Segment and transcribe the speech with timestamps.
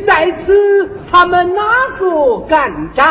[0.00, 1.62] 在此，他们哪
[1.98, 3.06] 个敢战？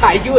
[0.00, 0.32] 太君，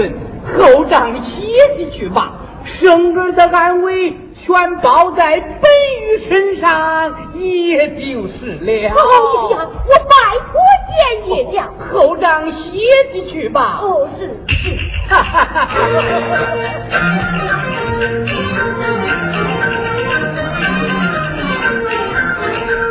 [0.58, 1.42] 后帐歇
[1.76, 2.34] 息去吧，
[2.64, 5.62] 生儿的安危全包在本
[6.02, 8.72] 玉身上，也就是了。
[8.72, 10.14] 哎呀，我拜
[10.52, 10.54] 托
[10.98, 12.58] 爷爷呀，后帐歇
[13.12, 13.80] 息去吧。
[13.82, 14.78] 哦，是是。
[15.10, 15.68] 哈哈哈。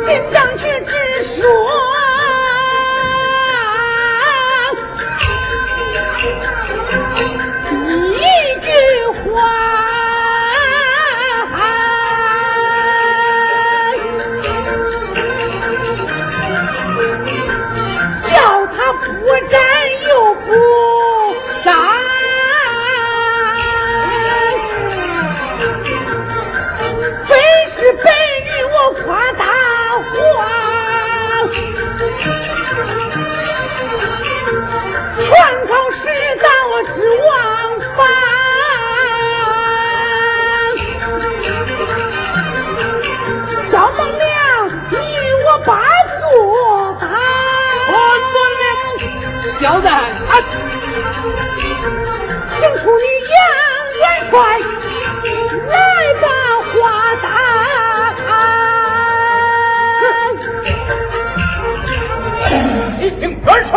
[0.05, 1.94] 先上去治说。
[49.65, 50.13] 交代，
[52.59, 53.35] 请出你杨
[53.97, 54.35] 元帅
[55.65, 55.73] 来
[56.21, 56.27] 把
[56.69, 56.73] 话
[57.23, 57.25] 答。
[62.99, 63.73] 你元帅。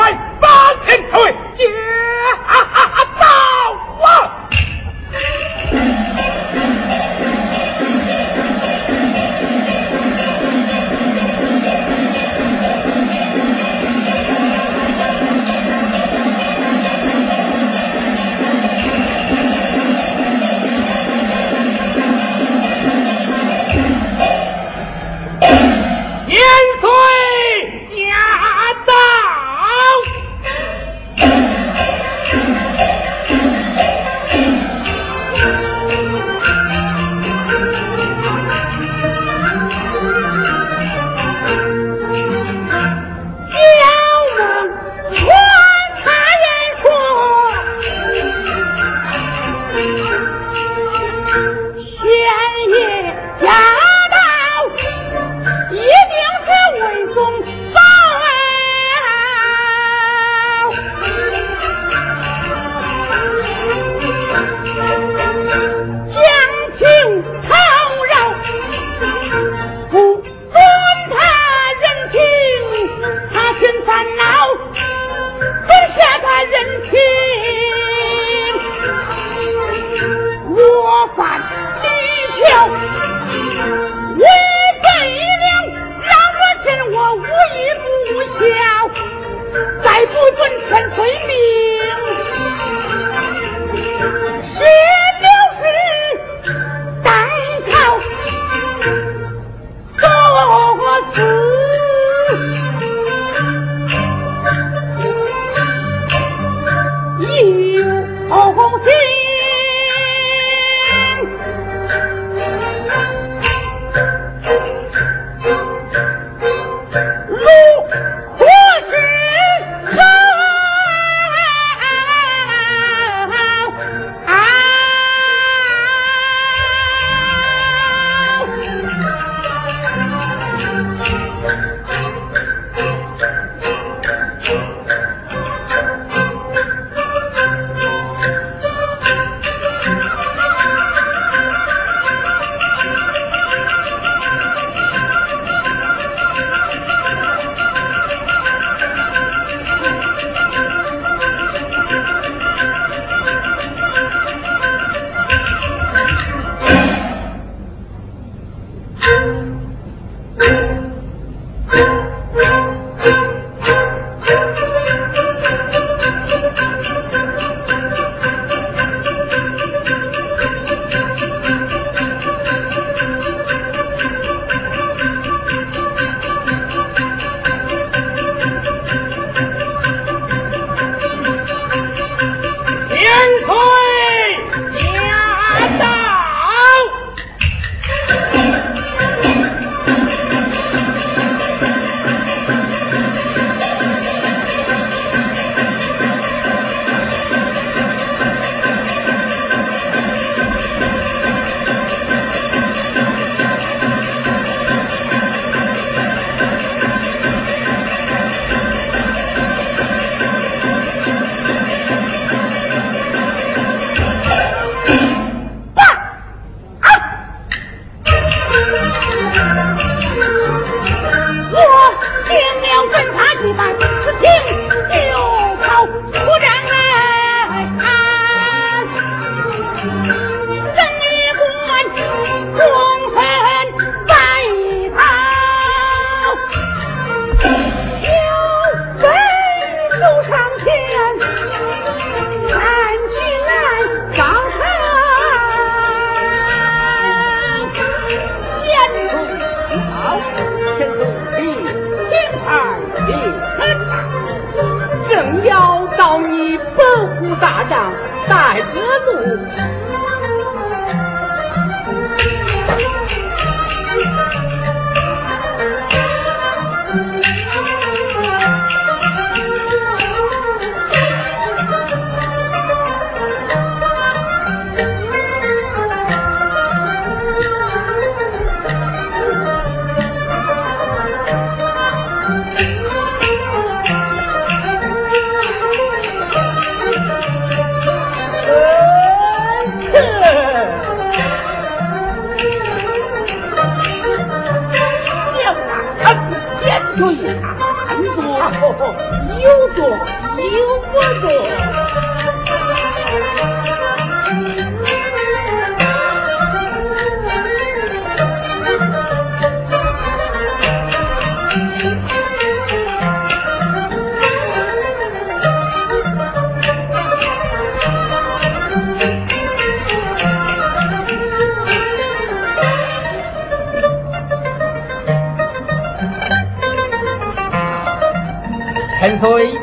[329.20, 329.57] thôi.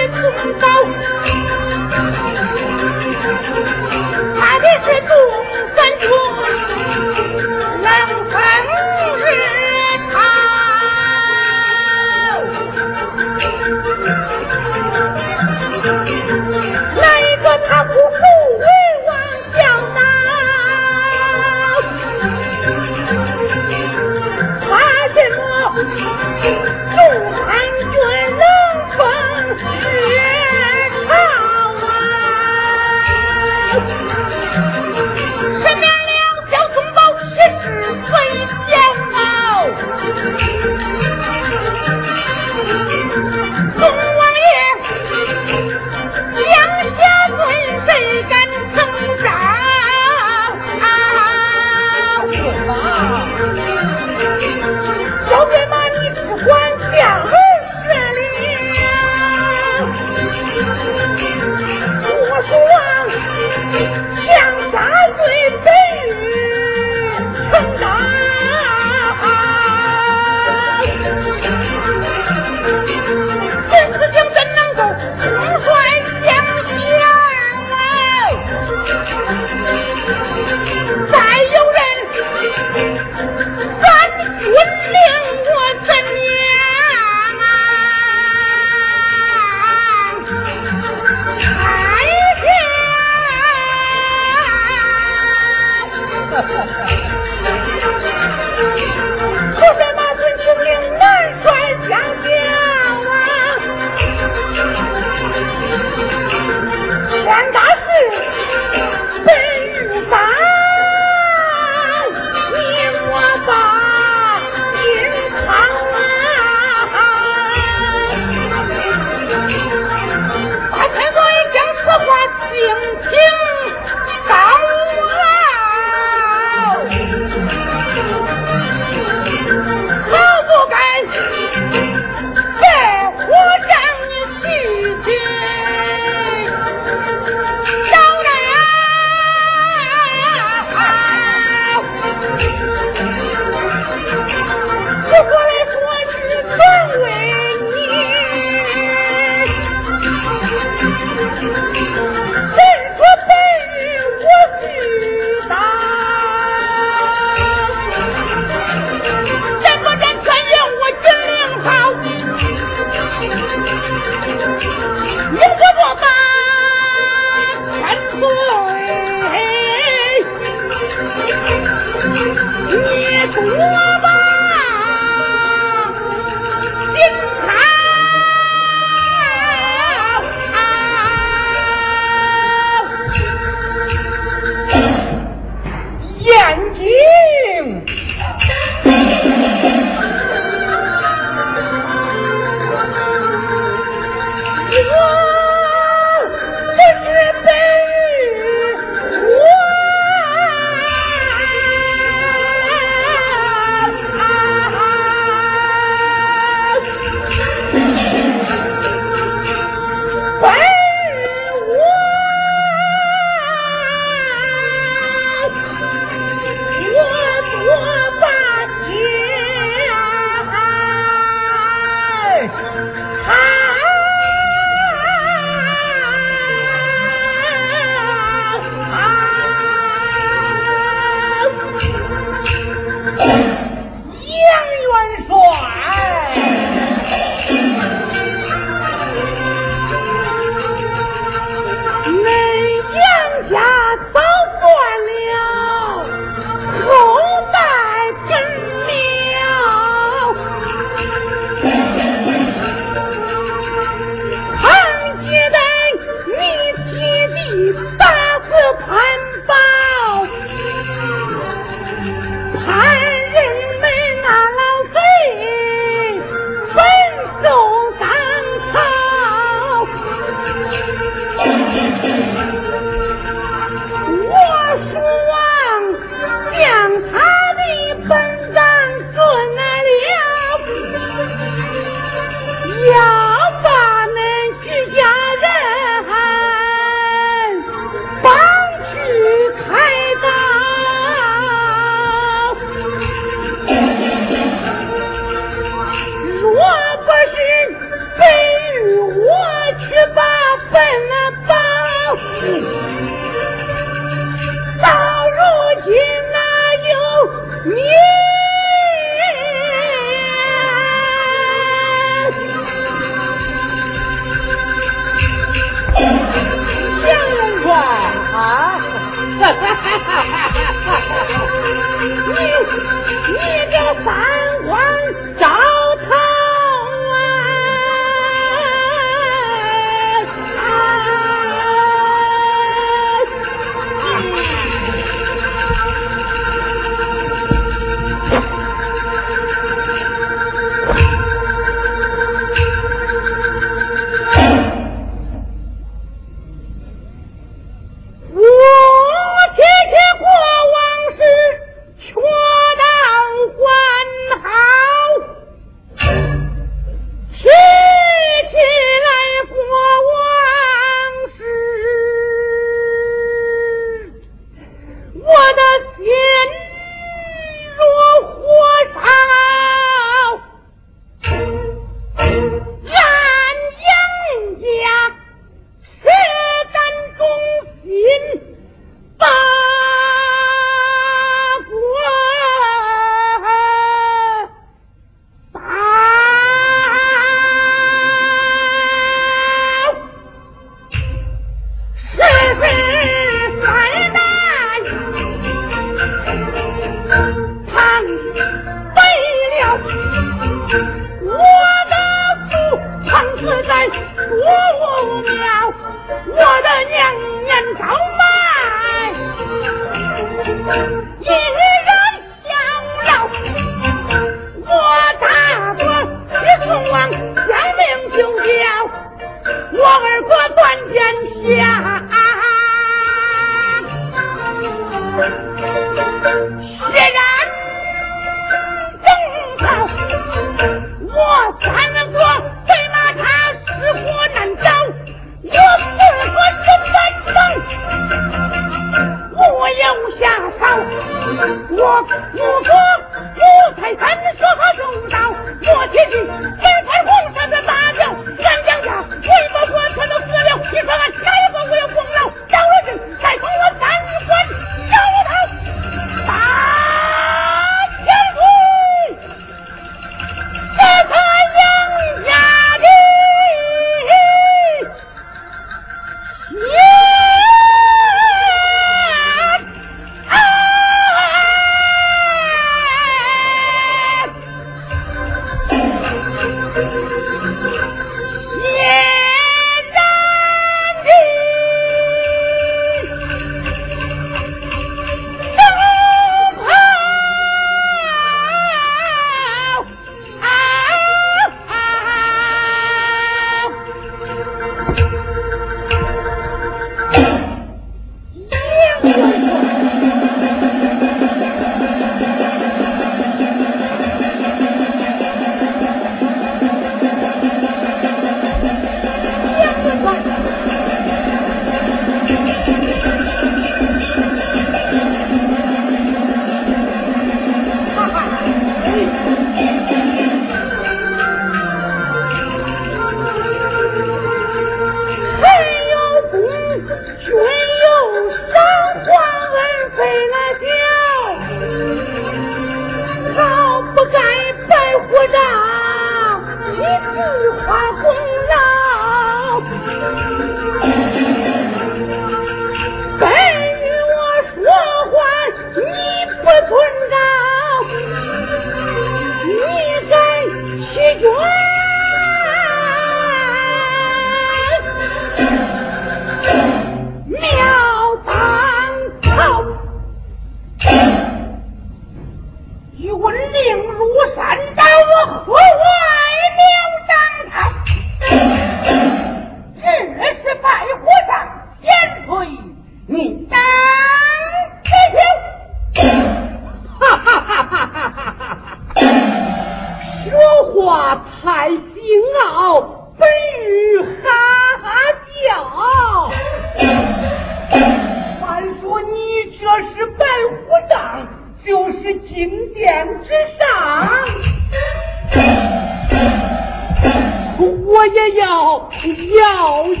[599.36, 600.00] 要鸡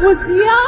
[0.00, 0.67] 我不要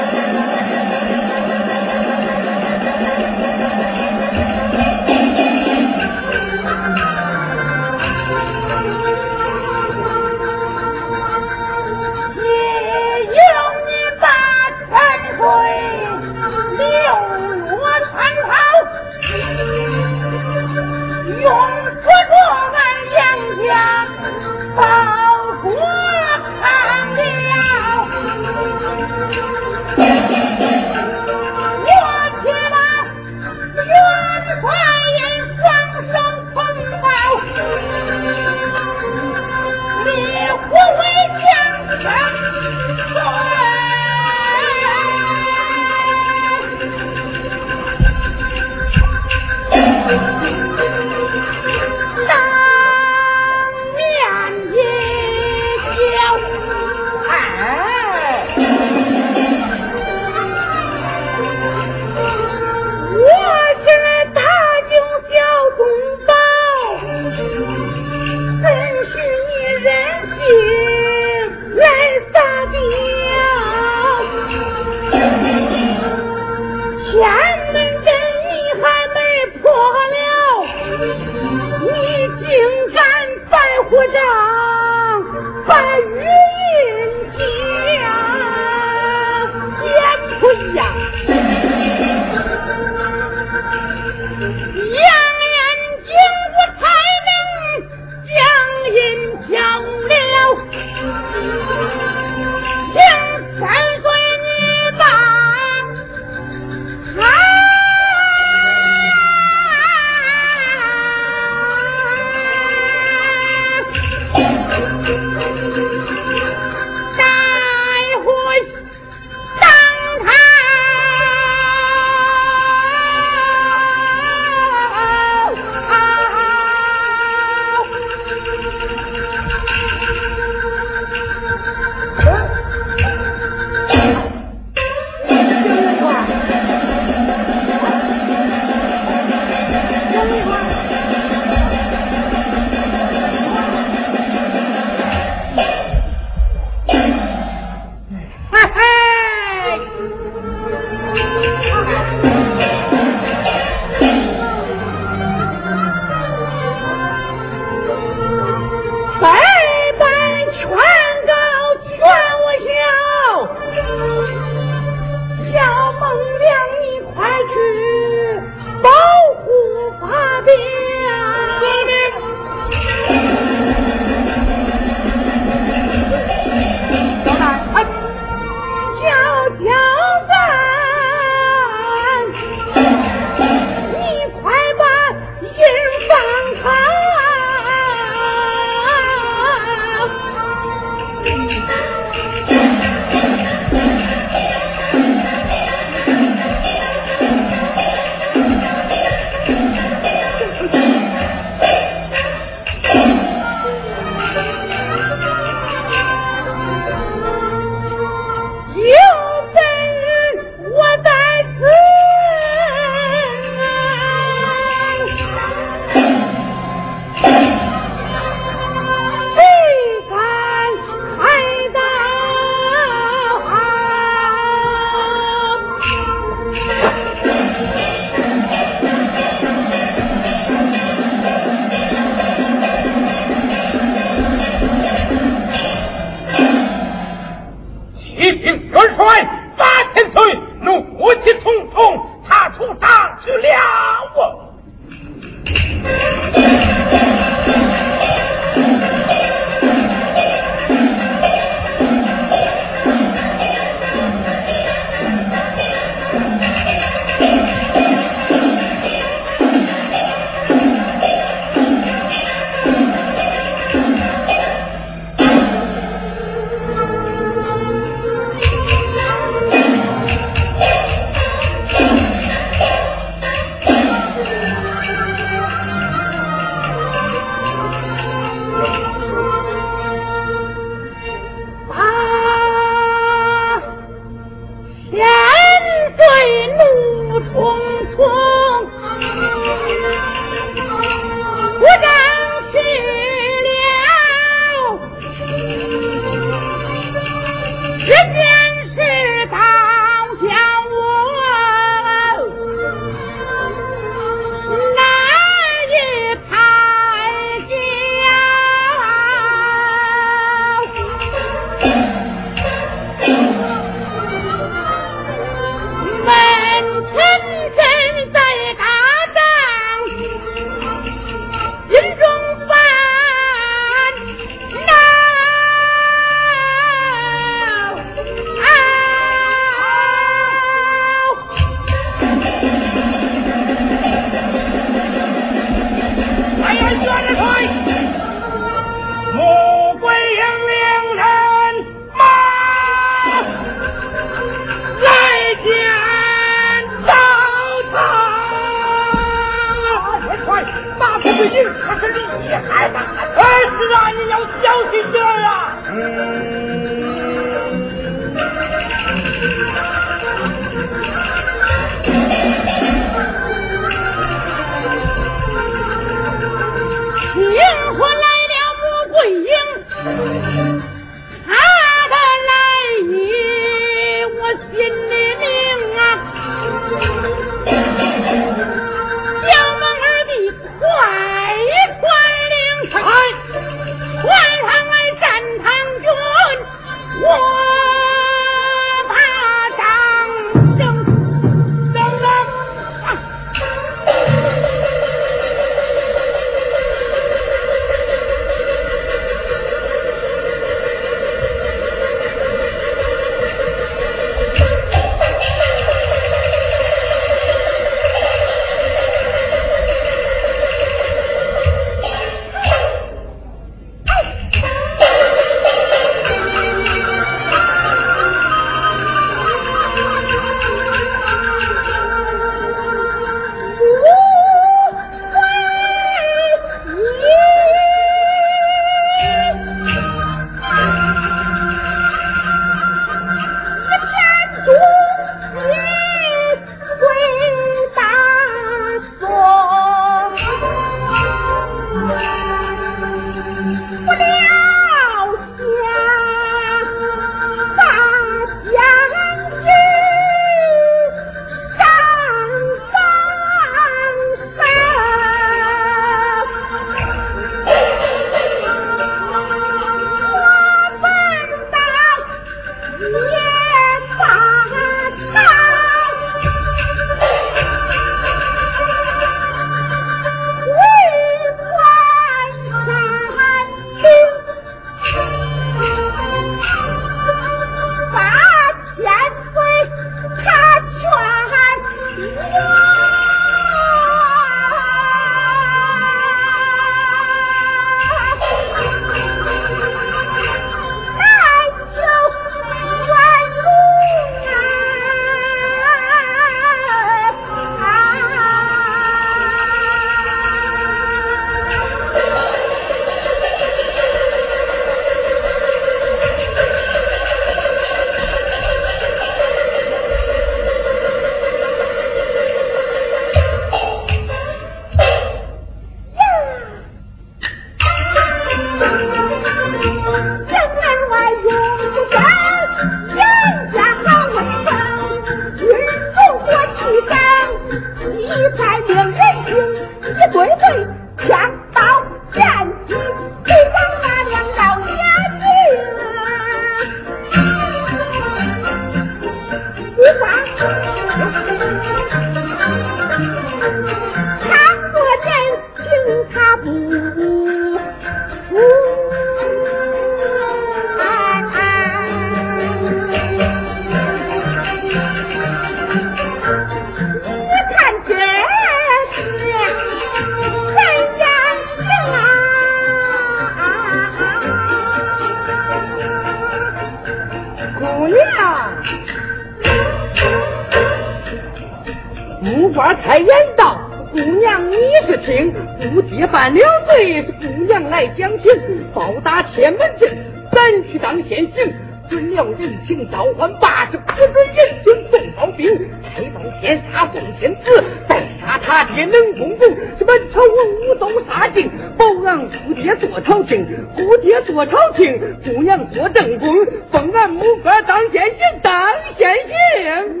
[581.90, 585.58] 准了人情，召唤八十，不准人情送刀兵。
[585.82, 589.48] 开刀先杀奉天子，再杀他爹冷公公。
[589.78, 596.32] 这满朝文武都杀尽，保俺姑爹做朝廷，姑爹做朝廷，姑娘做正宫，
[596.70, 598.52] 封俺母哥当先行，当
[598.96, 600.00] 先行。”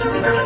[0.00, 0.39] Thank you.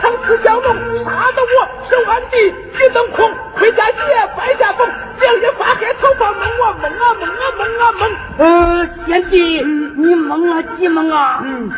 [0.00, 0.74] 藏私小龙，
[1.04, 2.36] 杀得我手按地，
[2.76, 3.96] 举灯空，回家歇，
[4.36, 4.88] 摆家风，
[5.20, 8.02] 两眼发黑头发蒙啊蒙啊蒙啊蒙啊蒙。
[8.38, 9.62] 呃，贤弟，
[9.96, 11.40] 你蒙啊几蒙啊？
[11.44, 11.70] 嗯，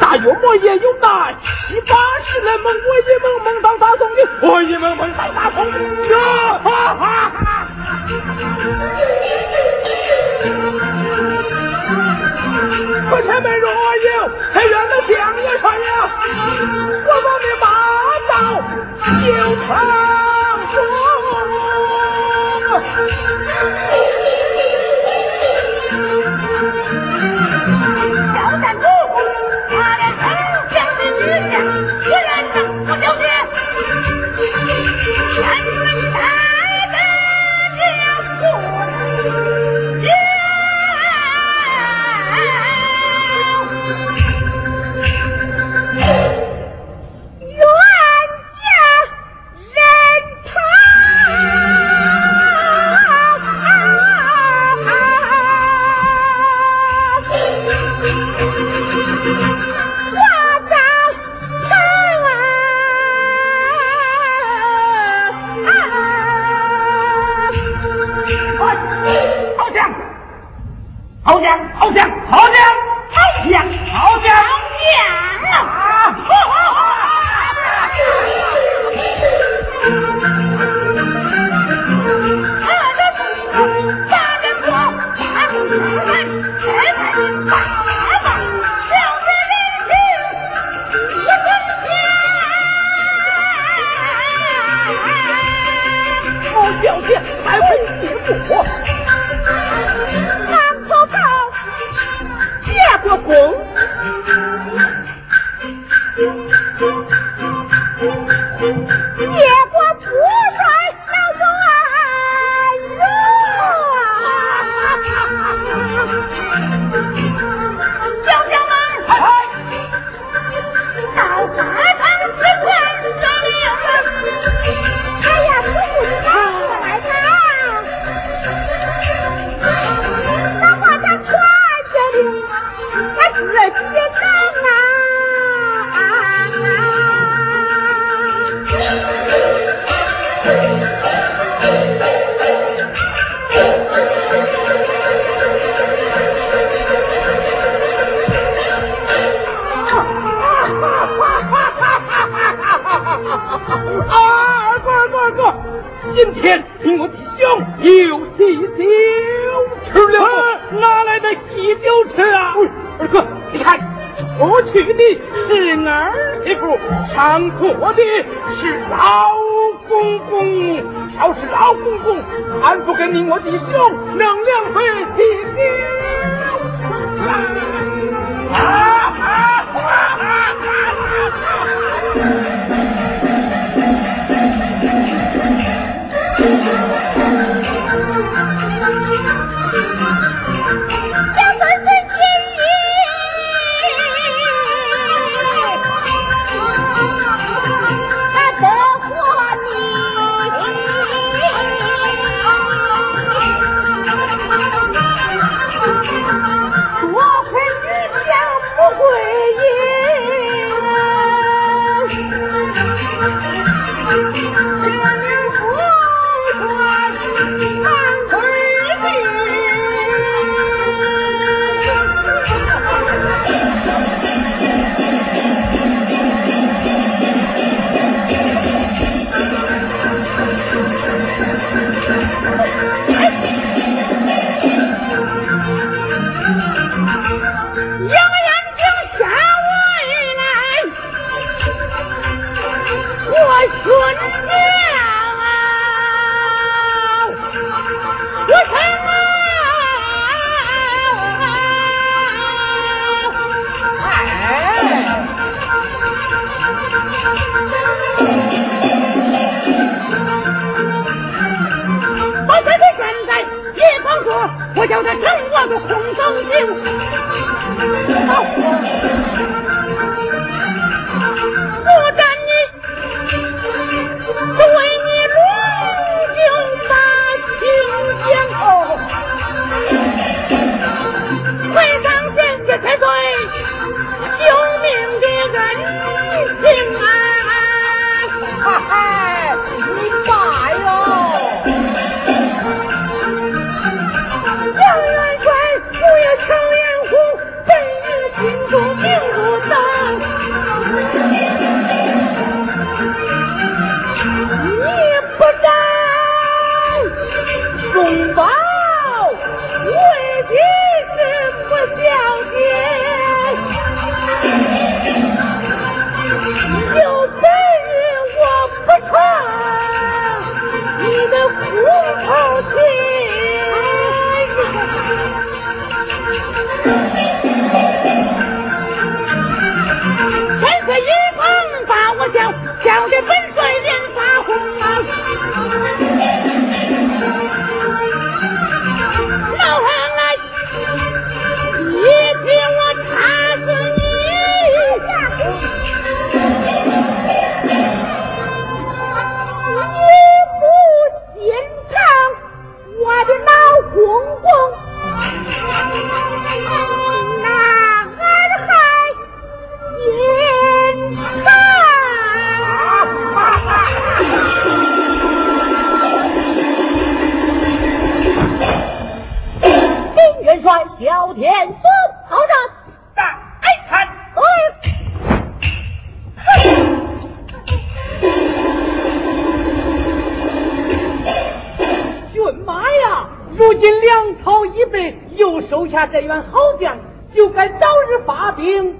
[0.00, 5.78] 大约我也有那七八十来蒙，我一蒙蒙到大宋的，我一蒙蒙到大宋的，
[6.62, 7.32] 哈哈。
[13.08, 13.74] 棺前辈若有，
[14.52, 14.72] 还愿
[15.08, 15.88] 将我传呀，
[17.06, 17.64] 我把你马
[18.28, 18.32] 刀
[19.22, 19.26] 就
[19.66, 19.68] 藏
[20.72, 20.76] 住。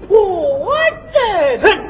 [0.08, 0.70] 破
[1.12, 1.85] 阵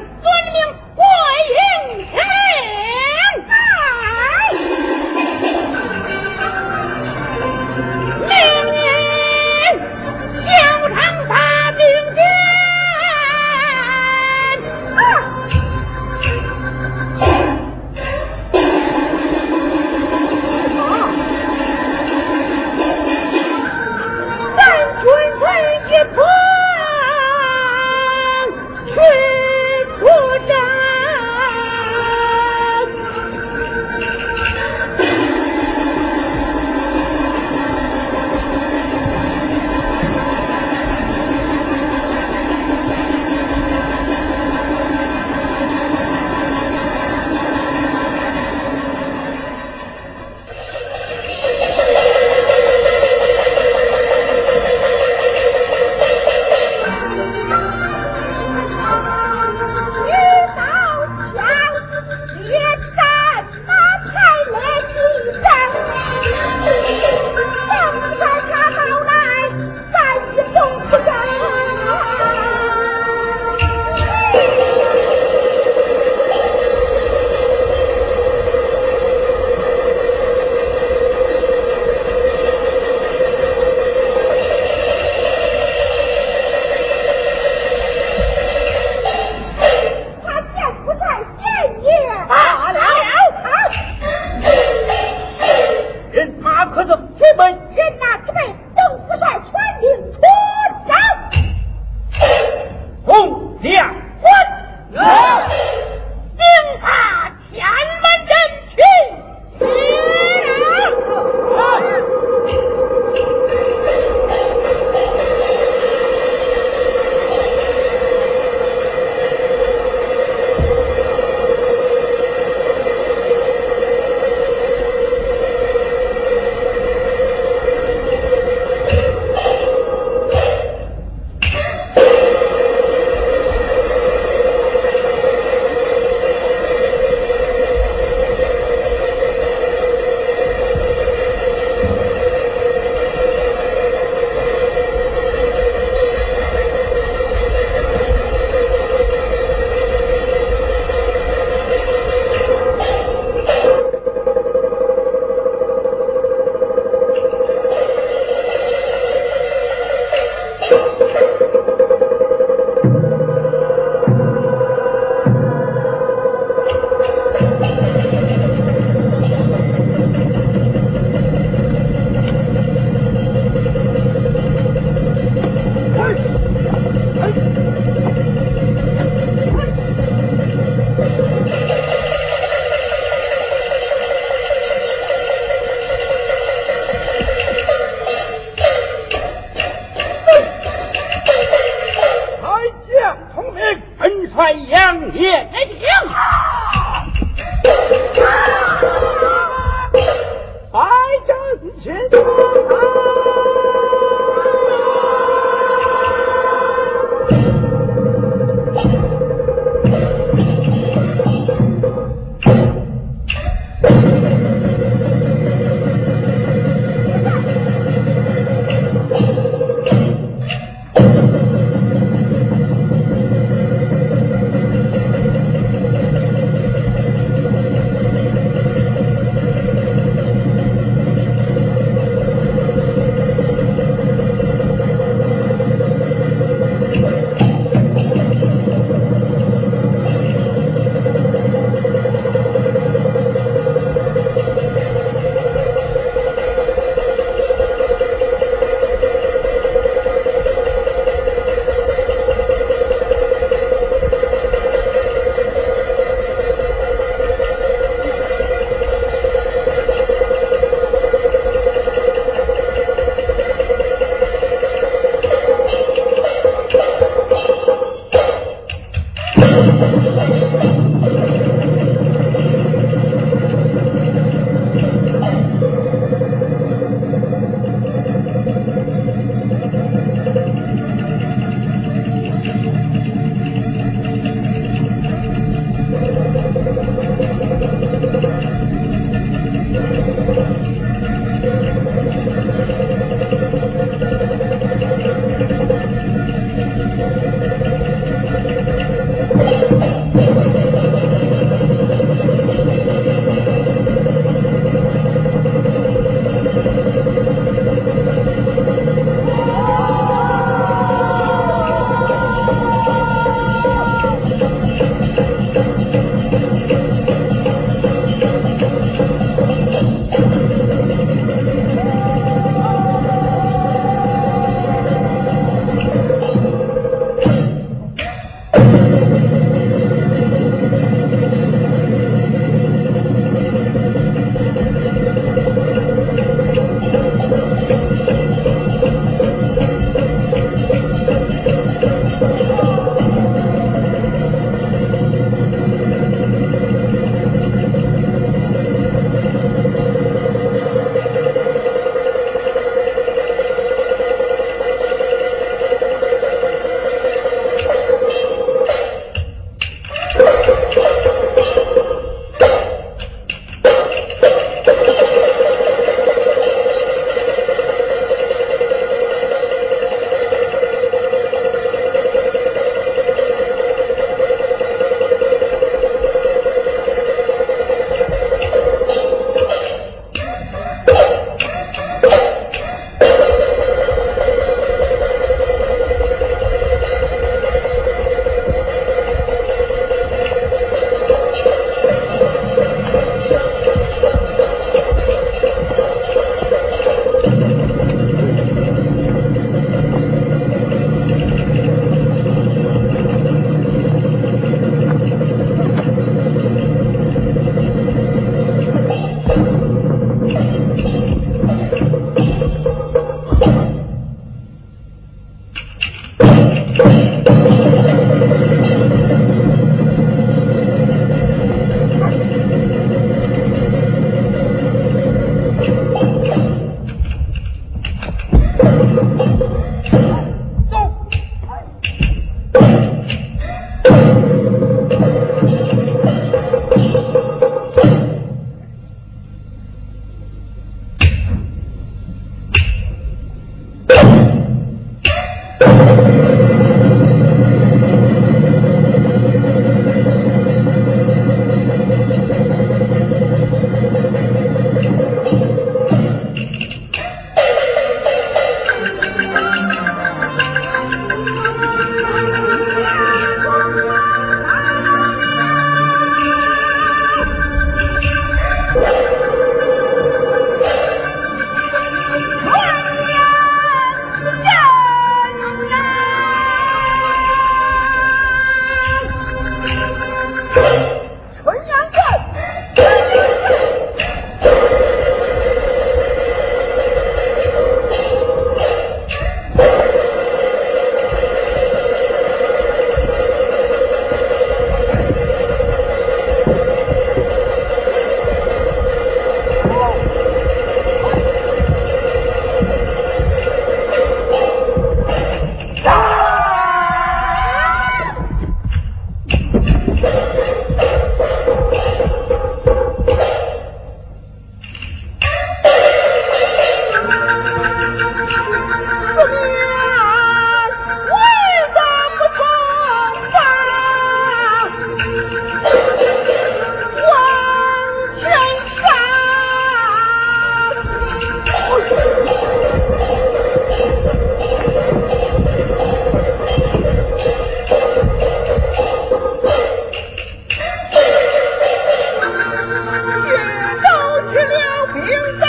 [545.05, 545.47] 应当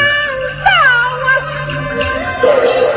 [0.64, 0.70] 到
[1.24, 2.87] 啊。